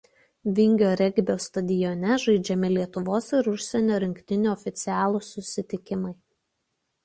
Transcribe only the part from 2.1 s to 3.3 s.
žaidžiami Lietuvos